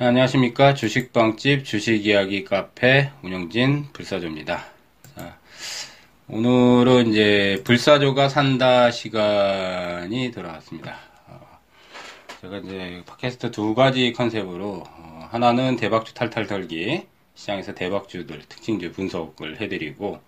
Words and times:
네, 0.00 0.06
안녕하십니까. 0.06 0.74
주식방집 0.74 1.64
주식이야기 1.64 2.44
카페 2.44 3.10
운영진 3.24 3.86
불사조입니다. 3.92 4.64
자, 5.16 5.38
오늘은 6.28 7.08
이제 7.08 7.60
불사조가 7.64 8.28
산다 8.28 8.92
시간이 8.92 10.30
들어왔습니다. 10.30 10.94
어, 11.26 11.40
제가 12.40 12.58
이제 12.58 13.02
팟캐스트 13.06 13.50
두 13.50 13.74
가지 13.74 14.12
컨셉으로 14.12 14.84
어, 14.86 15.28
하나는 15.32 15.74
대박주 15.74 16.14
탈탈 16.14 16.46
털기 16.46 17.04
시장에서 17.34 17.74
대박주들 17.74 18.42
특징주 18.48 18.92
분석을 18.92 19.60
해드리고 19.60 20.20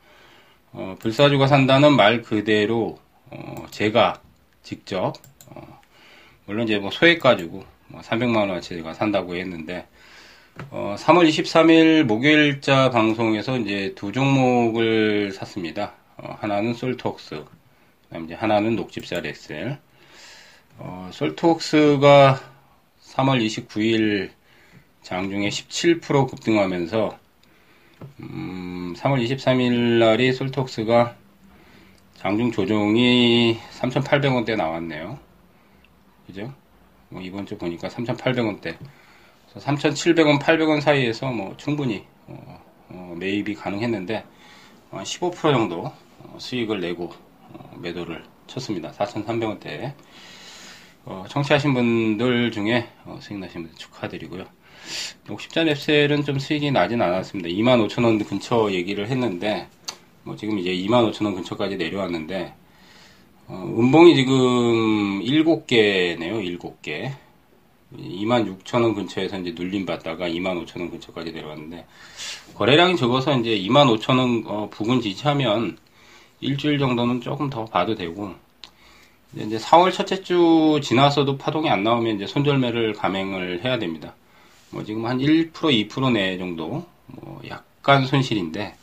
어, 0.72 0.96
불사조가 0.98 1.46
산다는 1.46 1.94
말 1.94 2.22
그대로 2.22 2.98
어, 3.30 3.66
제가 3.70 4.20
직접 4.64 5.14
어, 5.46 5.80
물론 6.46 6.64
이제 6.64 6.76
뭐 6.80 6.90
소액 6.90 7.20
가지고 7.20 7.58
뭐 7.58 7.79
300만 7.98 8.36
원어치가 8.36 8.94
산다고 8.94 9.36
했는데 9.36 9.86
어, 10.70 10.94
3월 10.98 11.28
23일 11.28 12.04
목요일자 12.04 12.90
방송에서 12.90 13.58
이제 13.58 13.94
두 13.96 14.12
종목을 14.12 15.32
샀습니다. 15.32 15.94
어, 16.16 16.36
하나는 16.40 16.74
그다음 18.04 18.26
이제 18.26 18.34
하나는 18.34 18.76
녹집살 18.76 19.26
엑셀. 19.26 19.78
어, 20.78 21.10
솔트웍스가 21.12 22.40
3월 23.02 23.44
29일 23.44 24.30
장중에 25.02 25.48
17% 25.48 26.28
급등하면서 26.28 27.18
음, 28.20 28.94
3월 28.96 29.24
23일 29.24 29.98
날이 29.98 30.32
솔트웍스가 30.32 31.16
장중 32.16 32.52
조정이 32.52 33.58
3,800원대 33.80 34.56
나왔네요. 34.56 35.18
그죠? 36.26 36.52
뭐 37.10 37.20
이번 37.20 37.44
주 37.44 37.58
보니까 37.58 37.88
3,800원대. 37.88 38.76
3,700원, 39.54 40.40
800원 40.40 40.80
사이에서 40.80 41.30
뭐 41.30 41.54
충분히 41.56 42.04
어, 42.26 42.64
어, 42.88 43.14
매입이 43.18 43.54
가능했는데 43.54 44.24
한 44.90 45.04
15% 45.04 45.34
정도 45.52 45.92
어, 46.20 46.36
수익을 46.38 46.80
내고 46.80 47.12
어, 47.52 47.76
매도를 47.78 48.24
쳤습니다. 48.46 48.92
4,300원대. 48.92 49.92
어, 51.04 51.24
청취하신 51.28 51.74
분들 51.74 52.52
중에 52.52 52.88
어, 53.04 53.18
수익 53.20 53.38
나신 53.38 53.62
분들 53.62 53.76
축하드리고요. 53.76 54.44
녹십자 55.26 55.64
랩셀은 55.64 56.24
좀 56.24 56.38
수익이 56.38 56.70
나진 56.70 57.02
않았습니다. 57.02 57.48
25,000원 57.48 58.26
근처 58.28 58.70
얘기를 58.72 59.08
했는데 59.08 59.68
뭐 60.22 60.36
지금 60.36 60.58
이제 60.58 60.70
25,000원 60.70 61.34
근처까지 61.34 61.76
내려왔는데 61.76 62.54
어, 63.52 63.64
음봉이 63.76 64.14
지금 64.14 65.20
7개네요. 65.22 66.58
7개. 66.58 67.10
26,000원 67.98 68.94
근처에서 68.94 69.40
이제 69.40 69.52
눌림 69.56 69.84
받다가 69.84 70.28
25,000원 70.28 70.92
근처까지 70.92 71.32
내려왔는데 71.32 71.84
거래량이 72.54 72.96
적어서 72.96 73.36
이제 73.36 73.50
25,000원 73.58 74.44
어, 74.46 74.68
부근 74.70 75.00
지지하면 75.00 75.76
일주일 76.40 76.78
정도는 76.78 77.20
조금 77.20 77.50
더 77.50 77.64
봐도 77.64 77.96
되고 77.96 78.32
이제 79.34 79.58
4월 79.58 79.92
첫째 79.92 80.22
주 80.22 80.78
지나서도 80.80 81.36
파동이 81.36 81.68
안 81.68 81.82
나오면 81.82 82.14
이제 82.14 82.26
손절매를 82.28 82.92
감행을 82.92 83.64
해야 83.64 83.80
됩니다. 83.80 84.14
뭐 84.70 84.84
지금 84.84 85.06
한 85.06 85.18
1% 85.18 85.52
2%내 85.52 86.38
정도 86.38 86.86
뭐 87.06 87.42
약간 87.48 88.06
손실인데 88.06 88.76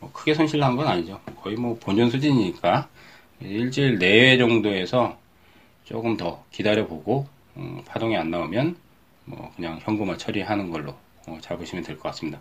뭐 0.00 0.10
크게 0.12 0.34
손실 0.34 0.60
난 0.60 0.76
건 0.76 0.86
아니죠. 0.88 1.18
거의 1.42 1.56
뭐 1.56 1.78
본전 1.80 2.10
수준이니까 2.10 2.88
일주일 3.44 3.98
내외 3.98 4.38
정도에서 4.38 5.16
조금 5.84 6.16
더 6.16 6.44
기다려보고 6.50 7.26
음, 7.56 7.82
파동이 7.86 8.16
안 8.16 8.30
나오면 8.30 8.76
뭐 9.24 9.52
그냥 9.56 9.78
현금화 9.82 10.16
처리하는 10.16 10.70
걸로 10.70 10.94
어, 11.26 11.38
잡으시면 11.40 11.84
될 11.84 11.96
것 11.96 12.08
같습니다. 12.10 12.40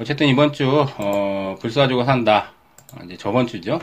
어쨌든 0.00 0.26
이번 0.28 0.52
주 0.52 0.86
어, 0.98 1.56
불사조가 1.60 2.04
산다. 2.04 2.52
어, 2.94 3.04
이제 3.04 3.16
저번 3.16 3.46
주죠. 3.46 3.78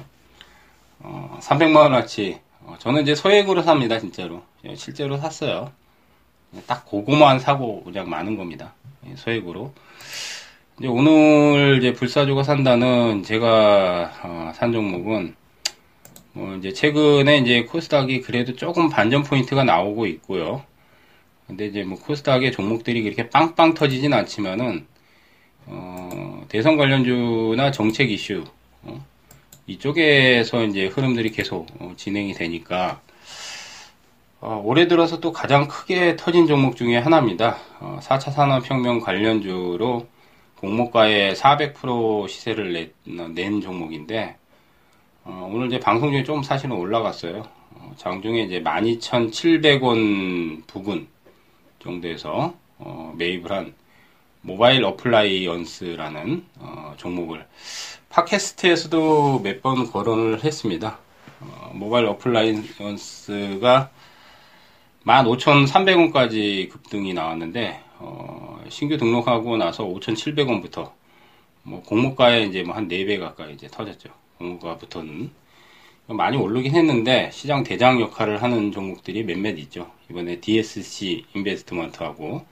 어, 0.99 1.37
300만 1.41 1.75
원어치. 1.77 2.39
어, 2.61 2.75
저는 2.79 3.03
이제 3.03 3.15
소액으로 3.15 3.61
삽니다, 3.61 3.99
진짜로. 3.99 4.43
예, 4.65 4.75
실제로 4.75 5.17
샀어요. 5.17 5.71
딱 6.65 6.85
고구마한 6.85 7.39
사고 7.39 7.83
그냥 7.83 8.09
많은 8.09 8.35
겁니다. 8.35 8.73
예, 9.07 9.15
소액으로. 9.15 9.73
이제 10.79 10.87
오늘 10.87 11.77
이제 11.79 11.93
불사조가 11.93 12.43
산다는 12.43 13.23
제가 13.23 14.11
어, 14.23 14.51
산 14.55 14.71
종목은 14.73 15.35
뭐 16.37 16.55
이제 16.55 16.71
최근에 16.71 17.39
이제 17.39 17.63
코스닥이 17.63 18.21
그래도 18.21 18.55
조금 18.55 18.89
반전 18.89 19.23
포인트가 19.23 19.63
나오고 19.63 20.05
있고요. 20.05 20.63
근데 21.47 21.65
이제 21.65 21.83
뭐 21.83 21.97
코스닥의 21.97 22.51
종목들이 22.51 23.01
그렇게 23.01 23.27
빵빵 23.31 23.73
터지진 23.73 24.13
않지만은 24.13 24.85
어, 25.65 26.45
대선 26.47 26.77
관련주나 26.77 27.71
정책 27.71 28.11
이슈 28.11 28.43
어, 28.83 29.03
이쪽에서 29.65 30.63
이제 30.65 30.85
흐름들이 30.85 31.31
계속 31.31 31.65
어, 31.79 31.93
진행이 31.97 32.33
되니까 32.33 33.01
어, 34.39 34.61
올해 34.63 34.87
들어서 34.87 35.19
또 35.19 35.31
가장 35.31 35.67
크게 35.67 36.17
터진 36.17 36.45
종목 36.45 36.75
중에 36.75 36.97
하나입니다. 36.97 37.57
4차 37.79 38.31
산업혁명 38.31 38.99
관련주로 38.99 40.05
공모가에 40.57 41.33
400% 41.33 42.29
시세를 42.29 42.73
내, 42.73 43.27
낸 43.29 43.59
종목인데 43.59 44.35
어, 45.29 45.49
오늘 45.51 45.67
이제 45.67 45.77
방송 45.79 46.11
중에 46.11 46.23
좀 46.23 46.41
사실은 46.41 46.75
올라갔어요. 46.77 47.43
어, 47.71 47.91
장중에 47.97 48.43
이제 48.43 48.61
12,700원 48.63 50.65
부근 50.67 51.07
정도에서 51.79 52.53
어, 52.77 53.13
매입을 53.17 53.51
한 53.51 53.73
모바일 54.41 54.85
어플라이언스라는 54.85 56.45
어, 56.59 56.93
종목을 56.95 57.45
팟캐스트에서도 58.09 59.41
몇 59.43 59.61
번 59.61 59.91
거론을 59.91 60.45
했습니다. 60.45 60.97
어, 61.41 61.71
모바일 61.73 62.05
어플라이언스가 62.05 63.89
15,300원까지 65.05 66.69
급등이 66.69 67.13
나왔는데 67.13 67.81
어, 67.99 68.63
신규 68.69 68.95
등록하고 68.97 69.57
나서 69.57 69.83
5,700원부터 69.83 70.91
뭐 71.63 71.81
공모가에 71.83 72.43
이제 72.43 72.63
뭐 72.63 72.77
한 72.77 72.87
4배 72.87 73.19
가까이 73.19 73.53
이제 73.53 73.67
터졌죠. 73.67 74.09
공모가부터는 74.37 75.31
많이 76.07 76.37
오르긴 76.37 76.75
했는데 76.75 77.29
시장 77.33 77.63
대장 77.63 77.99
역할을 77.99 78.41
하는 78.41 78.71
종목들이 78.71 79.23
몇몇 79.23 79.57
있죠. 79.59 79.91
이번에 80.09 80.39
DSC 80.39 81.25
인베스트먼트하고 81.35 82.45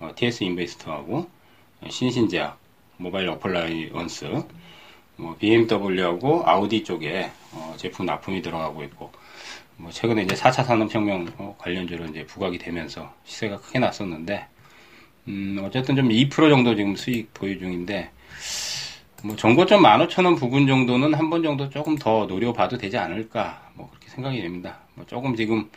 어, 0.00 0.10
TS 0.16 0.44
인베스트하고 0.44 1.28
신신제약, 1.88 2.58
모바일 2.96 3.28
어플라이언스, 3.28 4.44
뭐 5.16 5.36
BMW하고 5.36 6.42
아우디 6.46 6.82
쪽에 6.82 7.30
어, 7.52 7.74
제품 7.76 8.06
납품이 8.06 8.42
들어가고 8.42 8.82
있고 8.84 9.12
뭐 9.76 9.90
최근에 9.90 10.22
이제 10.22 10.34
4차 10.34 10.64
산업혁명 10.64 11.32
어, 11.38 11.56
관련주로 11.58 12.06
이제 12.06 12.24
부각이 12.24 12.58
되면서 12.58 13.12
시세가 13.24 13.58
크게 13.60 13.78
났었는데 13.80 14.46
음, 15.28 15.60
어쨌든 15.62 15.96
좀 15.96 16.08
2% 16.08 16.30
정도 16.50 16.74
지금 16.74 16.96
수익 16.96 17.32
보유 17.34 17.58
중인데 17.58 18.10
뭐 19.24 19.34
정고점 19.36 19.82
15,000원 19.82 20.38
부근 20.38 20.66
정도는 20.66 21.14
한 21.14 21.30
번 21.30 21.42
정도 21.42 21.68
조금 21.70 21.96
더 21.96 22.26
노려봐도 22.26 22.76
되지 22.76 22.98
않을까 22.98 23.70
뭐 23.74 23.88
그렇게 23.90 24.08
생각이 24.10 24.40
됩니다. 24.42 24.78
뭐 24.94 25.06
조금 25.06 25.34
지금 25.34 25.68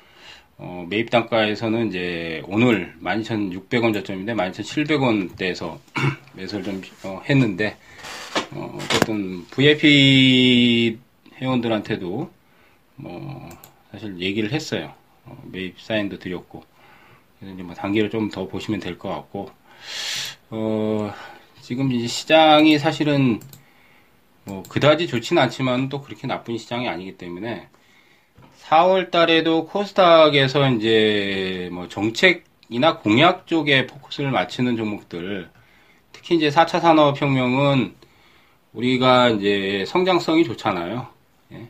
어, 0.58 0.86
매입 0.90 1.10
단가에서는 1.10 1.88
이제 1.88 2.42
오늘 2.48 2.94
12,600원 3.02 3.94
저점인데 3.94 4.34
12,700원대에서 4.34 5.78
매수를 6.34 6.64
좀 6.66 6.82
어, 7.06 7.22
했는데 7.30 7.78
어, 8.52 8.76
어쨌든 8.76 9.46
VIP 9.52 11.00
회원들한테도 11.40 12.30
뭐 12.96 13.50
사실 13.92 14.20
얘기를 14.20 14.52
했어요. 14.52 14.94
어, 15.26 15.42
매입 15.52 15.80
사인도 15.80 16.20
드렸고 16.20 16.64
이제 17.42 17.64
뭐 17.64 17.74
단계를 17.76 18.10
좀 18.10 18.30
더 18.30 18.48
보시면 18.48 18.80
될 18.82 18.98
것 18.98 19.10
같고 19.10 19.52
어, 20.50 21.14
지금 21.68 21.92
이제 21.92 22.08
시장이 22.08 22.80
사실은 22.80 23.42
뭐 24.46 24.64
그다지 24.70 25.06
좋지는 25.06 25.42
않지만 25.44 25.90
또 25.90 26.02
그렇게 26.02 26.26
나쁜 26.26 26.58
시장이 26.58 26.88
아니기 26.88 27.18
때문에 27.18 27.68
4월 28.62 29.12
달에도 29.12 29.66
코스닥에서 29.66 30.70
이제 30.70 31.68
뭐 31.74 31.90
정책이나 31.90 33.00
공약 33.00 33.48
쪽에 33.48 33.86
포커스를 33.86 34.32
맞추는 34.32 34.78
종목들 34.78 35.50
특히 36.14 36.38
이제 36.38 36.48
4차 36.48 36.80
산업혁명은 36.80 37.96
우리가 38.72 39.32
이제 39.32 39.84
성장성이 39.88 40.46
좋잖아요. 40.46 41.06
예? 41.52 41.68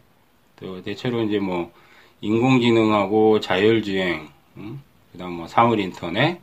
또 0.57 0.83
대체로 0.83 1.23
이제 1.23 1.39
뭐 1.39 1.73
인공지능하고 2.21 3.39
자율주행, 3.39 4.29
음? 4.57 4.83
그다음 5.11 5.31
뭐 5.31 5.47
사물 5.47 5.79
인터넷, 5.79 6.39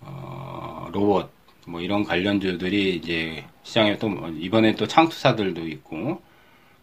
어, 0.00 0.88
로봇 0.90 1.30
뭐 1.66 1.80
이런 1.80 2.04
관련주들이 2.04 2.96
이제 2.96 3.44
시장에 3.62 3.96
또뭐 3.98 4.30
이번에 4.40 4.74
또 4.74 4.86
창투사들도 4.86 5.66
있고 5.68 6.20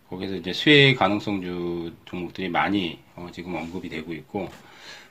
거기서 0.09 0.35
이제 0.35 0.53
수혜 0.53 0.95
가능성주 0.95 1.93
종목들이 2.05 2.49
많이 2.49 2.99
어, 3.15 3.27
지금 3.31 3.55
언급이 3.55 3.89
되고 3.89 4.13
있고 4.13 4.49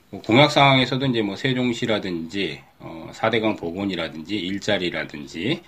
뭐 0.09 0.21
공약 0.21 0.51
상황에서도 0.51 1.05
이제 1.05 1.21
뭐 1.21 1.35
세종시라든지 1.35 2.61
어, 2.79 3.09
4대강 3.13 3.57
복원이라든지 3.57 4.35
일자리라든지 4.35 5.61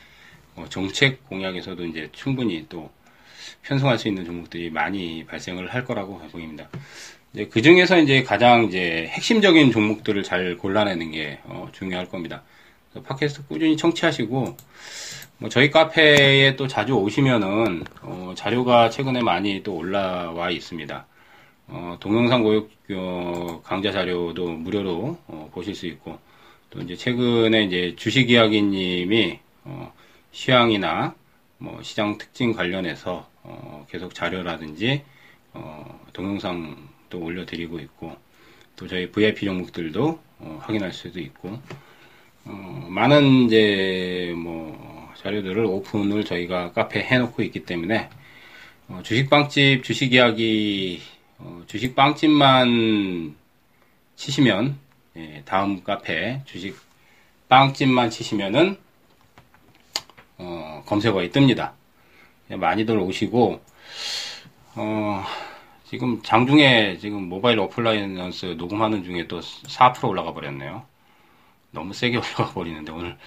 뭐 0.55 0.67
정책 0.67 1.23
공약에서도 1.29 1.85
이제 1.85 2.09
충분히 2.11 2.65
또 2.67 2.89
편성할 3.61 3.99
수 3.99 4.07
있는 4.07 4.25
종목들이 4.25 4.69
많이 4.69 5.23
발생을 5.25 5.73
할 5.73 5.85
거라고 5.85 6.17
보입니다. 6.31 6.69
그 7.49 7.61
중에서 7.61 7.97
이제 7.99 8.23
가장 8.23 8.65
이제 8.65 9.07
핵심적인 9.11 9.71
종목들을 9.71 10.23
잘 10.23 10.57
골라내는 10.57 11.11
게 11.11 11.39
어, 11.43 11.69
중요할 11.71 12.07
겁니다. 12.09 12.43
팟캐스트 12.99 13.47
꾸준히 13.47 13.77
청취하시고 13.77 14.57
뭐 15.37 15.49
저희 15.49 15.71
카페에 15.71 16.55
또 16.55 16.67
자주 16.67 16.93
오시면은 16.93 17.83
어, 18.01 18.33
자료가 18.35 18.89
최근에 18.89 19.21
많이 19.21 19.63
또 19.63 19.75
올라와 19.75 20.51
있습니다. 20.51 21.07
어, 21.67 21.97
동영상 21.99 22.43
교육 22.43 22.71
어, 22.91 23.61
강좌 23.63 23.91
자료도 23.91 24.49
무료로 24.49 25.17
어, 25.27 25.49
보실 25.53 25.73
수 25.73 25.87
있고 25.87 26.19
또 26.69 26.81
이제 26.81 26.95
최근에 26.95 27.63
이제 27.63 27.95
주식 27.95 28.29
이야기님이 28.29 29.39
어, 29.63 29.93
시황이나 30.31 31.15
뭐 31.57 31.81
시장 31.81 32.17
특징 32.17 32.53
관련해서 32.53 33.29
어, 33.43 33.85
계속 33.89 34.13
자료라든지 34.13 35.03
어, 35.53 35.99
동영상도 36.13 37.19
올려드리고 37.19 37.79
있고 37.79 38.15
또 38.75 38.87
저희 38.87 39.11
VIP 39.11 39.45
종목들도 39.45 40.19
어, 40.39 40.59
확인할 40.61 40.91
수도 40.91 41.19
있고 41.19 41.59
어, 42.45 42.87
많은 42.89 43.45
이제 43.45 44.33
뭐 44.37 45.11
자료들을 45.21 45.65
오픈을 45.65 46.25
저희가 46.25 46.71
카페에 46.71 47.03
해놓고 47.03 47.43
있기 47.43 47.65
때문에 47.65 48.09
어, 48.87 49.01
주식빵집 49.03 49.83
주식 49.83 50.13
이야기 50.13 51.01
어, 51.37 51.63
주식빵집만 51.67 53.35
치시면 54.15 54.77
예, 55.17 55.41
다음 55.45 55.83
카페 55.83 56.41
주식 56.45 56.77
빵집만 57.49 58.09
치시면은 58.09 58.77
어, 60.37 60.83
검색어에 60.85 61.29
뜹니다. 61.29 61.73
예, 62.49 62.55
많이들 62.55 62.97
오시고 62.97 63.61
어, 64.75 65.23
지금 65.85 66.21
장중에 66.23 66.97
지금 66.99 67.27
모바일 67.27 67.59
어플라이언스 67.59 68.55
녹음하는 68.57 69.03
중에 69.03 69.27
또 69.27 69.41
4% 69.41 70.07
올라가 70.07 70.33
버렸네요. 70.33 70.85
너무 71.71 71.93
세게 71.93 72.17
올라가 72.17 72.51
버리는데 72.53 72.91
오늘 72.91 73.17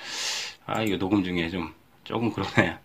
아 0.67 0.83
이거 0.83 0.97
녹음 0.97 1.23
중에 1.25 1.51
좀 1.51 1.73
조금 2.05 2.33
그러네. 2.33 2.77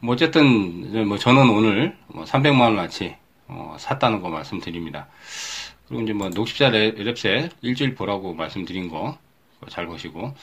뭐 0.00 0.14
어쨌든 0.14 1.08
뭐 1.08 1.18
저는 1.18 1.48
오늘 1.48 1.96
뭐 2.08 2.24
300만 2.24 2.60
원어치 2.60 3.16
어, 3.48 3.76
샀다는 3.78 4.20
거 4.20 4.28
말씀드립니다. 4.28 5.08
그리고 5.88 6.02
이제 6.02 6.12
뭐 6.12 6.28
녹십자 6.28 6.70
랩셋 6.70 7.50
일주일 7.62 7.94
보라고 7.94 8.34
말씀드린 8.34 8.88
거 8.90 9.18
잘 9.68 9.86
보시고 9.86 10.34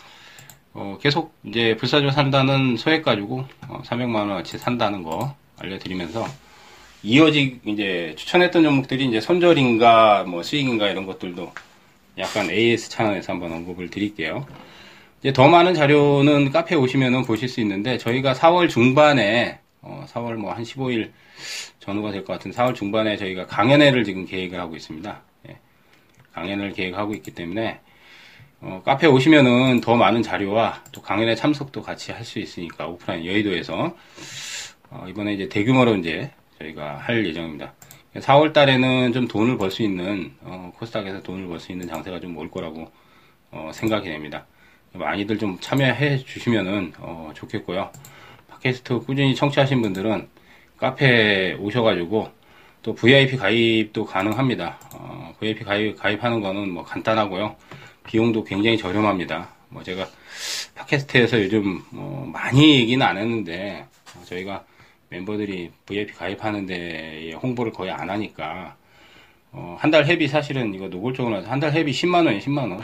어, 0.73 0.97
계속 1.01 1.35
이제 1.43 1.75
불사조 1.75 2.09
산다는 2.11 2.77
소액 2.77 3.03
가지고 3.03 3.45
어, 3.67 3.81
300만 3.85 4.15
원어치 4.15 4.57
산다는 4.57 5.03
거 5.03 5.35
알려드리면서 5.59 6.25
이어지 7.03 7.59
이제 7.65 8.15
추천했던 8.17 8.63
종목들이 8.63 9.05
이제 9.05 9.21
손절인가 9.21 10.23
뭐 10.23 10.41
수익인가 10.41 10.89
이런 10.89 11.05
것들도 11.05 11.53
약간 12.17 12.49
AS 12.49 12.89
차원에서 12.89 13.33
한번 13.33 13.51
언급을 13.53 13.89
드릴게요. 13.89 14.45
이제 15.21 15.31
더 15.33 15.47
많은 15.47 15.73
자료는 15.73 16.51
카페에 16.51 16.77
오시면은 16.77 17.23
보실 17.23 17.47
수 17.49 17.61
있는데 17.61 17.97
저희가 17.97 18.33
4월 18.33 18.69
중반에 18.69 19.59
어, 19.81 20.05
4월 20.07 20.35
뭐 20.35 20.51
한 20.53 20.63
15일 20.63 21.11
전후가 21.79 22.11
될 22.11 22.23
것 22.23 22.33
같은 22.33 22.51
4월 22.51 22.75
중반에 22.75 23.17
저희가 23.17 23.47
강연회를 23.47 24.03
지금 24.03 24.25
계획을 24.25 24.59
하고 24.59 24.75
있습니다. 24.75 25.21
예. 25.49 25.57
강연을 26.33 26.73
계획하고 26.73 27.13
있기 27.15 27.31
때문에 27.31 27.79
어, 28.61 28.81
카페 28.85 29.07
오시면은 29.07 29.81
더 29.81 29.95
많은 29.95 30.21
자료와 30.23 30.83
또 30.91 31.01
강연회 31.01 31.35
참석도 31.35 31.81
같이 31.81 32.11
할 32.11 32.23
수 32.23 32.39
있으니까 32.39 32.87
오프라인 32.87 33.25
여의도에서 33.25 33.95
어, 34.89 35.05
이번에 35.09 35.33
이제 35.33 35.49
대규모로 35.49 35.95
이제 35.97 36.31
저희가 36.59 36.97
할 36.97 37.25
예정입니다. 37.25 37.73
4월 38.15 38.53
달에는 38.53 39.11
좀 39.13 39.27
돈을 39.27 39.57
벌 39.57 39.71
수 39.71 39.81
있는 39.83 40.33
어, 40.41 40.71
코스닥에서 40.77 41.21
돈을 41.23 41.47
벌 41.47 41.59
수 41.59 41.71
있는 41.71 41.87
장세가 41.87 42.19
좀 42.19 42.37
올 42.37 42.49
거라고 42.51 42.91
어, 43.51 43.71
생각이 43.73 44.09
됩니다. 44.09 44.45
많이들 44.93 45.37
좀 45.39 45.57
참여해 45.59 46.17
주시면은 46.19 46.93
어, 46.99 47.31
좋겠고요. 47.33 47.91
팟캐스트 48.49 48.99
꾸준히 48.99 49.33
청취하신 49.35 49.81
분들은 49.81 50.27
카페에 50.77 51.53
오셔가지고 51.53 52.29
또 52.83 52.93
VIP 52.93 53.37
가입도 53.37 54.05
가능합니다. 54.05 54.79
어, 54.93 55.33
VIP 55.39 55.63
가입, 55.63 55.97
가입하는 55.97 56.41
거는 56.41 56.69
뭐 56.69 56.83
간단하고요. 56.83 57.55
비용도 58.05 58.43
굉장히 58.43 58.77
저렴합니다. 58.77 59.49
뭐 59.69 59.81
제가 59.81 60.07
팟캐스트에서 60.75 61.41
요즘 61.41 61.81
뭐 61.89 62.25
많이 62.27 62.79
얘기는 62.79 63.03
안 63.05 63.17
했는데 63.17 63.85
어, 64.15 64.21
저희가 64.25 64.63
멤버들이 65.17 65.69
VIP 65.85 66.13
가입하는데 66.13 67.33
홍보를 67.33 67.71
거의 67.71 67.91
안 67.91 68.09
하니까 68.09 68.75
어, 69.51 69.77
한 69.79 69.91
달 69.91 70.05
회비 70.07 70.27
사실은 70.27 70.73
이거 70.73 70.87
노골적으로 70.87 71.43
한 71.43 71.59
달 71.59 71.71
회비 71.71 71.91
10만 71.91 72.25
원이에요, 72.25 72.39
10만 72.39 72.71
원. 72.71 72.81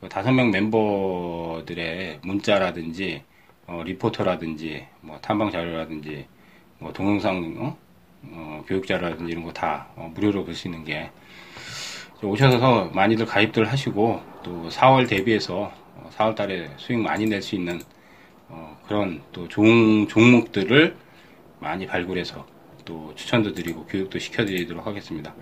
그 0.00 0.08
다섯 0.08 0.32
명 0.32 0.50
멤버들의 0.50 2.20
문자라든지 2.22 3.22
어, 3.66 3.82
리포터라든지 3.84 4.86
뭐 5.02 5.18
탐방 5.20 5.50
자료라든지 5.50 6.26
뭐 6.78 6.92
동영상 6.92 7.54
어? 7.58 7.76
어, 8.22 8.64
교육 8.66 8.86
자료라든지 8.86 9.32
이런 9.32 9.44
거다 9.44 9.88
어, 9.96 10.10
무료로 10.14 10.44
볼 10.46 10.54
수 10.54 10.68
있는 10.68 10.84
게 10.84 11.10
오셔서 12.22 12.86
많이들 12.94 13.26
가입들 13.26 13.70
하시고 13.70 14.22
또 14.42 14.68
4월 14.70 15.06
대비해서 15.06 15.70
4월 16.16 16.30
어, 16.32 16.34
달에 16.34 16.70
수익 16.78 16.98
많이 17.00 17.26
낼 17.26 17.42
수 17.42 17.54
있는 17.54 17.78
어, 18.48 18.78
그런 18.86 19.22
또 19.32 19.48
종, 19.48 20.06
종목들을 20.08 20.96
많이 21.60 21.86
발굴해서 21.86 22.46
또 22.84 23.12
추천도 23.16 23.54
드리고 23.54 23.86
교육도 23.86 24.18
시켜드리도록 24.18 24.86
하겠습니다. 24.86 25.34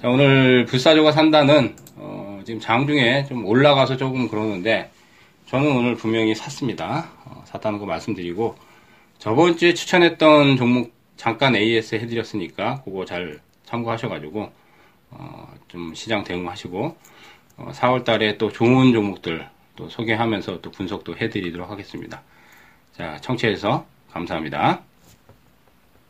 자, 0.00 0.08
오늘 0.08 0.64
불사조가 0.64 1.12
산다는 1.12 1.76
어, 1.96 2.40
지금 2.44 2.60
장중에 2.60 3.26
좀 3.26 3.44
올라가서 3.44 3.96
조금 3.96 4.28
그러는데 4.28 4.90
저는 5.46 5.76
오늘 5.76 5.94
분명히 5.96 6.34
샀습니다. 6.34 7.10
어, 7.24 7.42
샀다는 7.46 7.78
거 7.78 7.86
말씀드리고 7.86 8.56
저번 9.18 9.56
주에 9.56 9.74
추천했던 9.74 10.56
종목 10.56 10.92
잠깐 11.16 11.54
AS 11.54 11.96
해드렸으니까 11.96 12.82
그거 12.84 13.04
잘 13.04 13.40
참고하셔가지고 13.66 14.50
어, 15.10 15.52
좀 15.68 15.92
시장 15.94 16.24
대응하시고 16.24 16.96
어, 17.58 17.70
4월 17.72 18.04
달에 18.04 18.38
또 18.38 18.50
좋은 18.50 18.92
종목들 18.92 19.46
또 19.80 19.88
소개하면서 19.88 20.60
또 20.60 20.70
분석도 20.70 21.16
해드리도록 21.16 21.70
하겠습니다. 21.70 22.22
자, 22.92 23.16
청취해서 23.22 23.86
감사합니다. 24.12 24.89